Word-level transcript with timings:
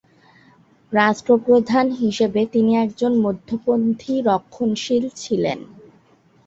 রাষ্ট্রপ্রধান 0.91 1.85
হিসেবে 2.01 2.41
তিনি 2.53 2.71
একজন 2.85 3.11
মধ্যপন্থী 3.25 4.13
রক্ষণশীল 4.29 5.03
ছিলেন। 5.15 5.59